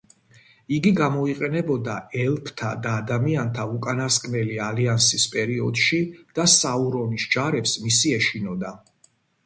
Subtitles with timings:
[0.77, 6.03] იგი გამოიყენებოდა ელფთა და ადამიანთა უკანასკნელი ალიანსის პერიოდში
[6.41, 8.79] და საურონის ჯარებს მისი ეშინოდა.